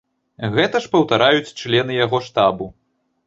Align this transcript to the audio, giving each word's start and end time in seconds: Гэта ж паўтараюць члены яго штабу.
Гэта 0.53 0.79
ж 0.85 0.89
паўтараюць 0.95 1.53
члены 1.63 1.97
яго 2.05 2.23
штабу. 2.31 2.71